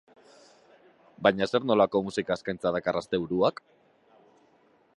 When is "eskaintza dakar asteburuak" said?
2.41-3.61